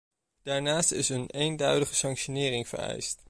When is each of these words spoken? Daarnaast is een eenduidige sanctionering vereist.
Daarnaast 0.43 0.91
is 0.91 1.09
een 1.09 1.29
eenduidige 1.31 1.95
sanctionering 1.95 2.67
vereist. 2.67 3.19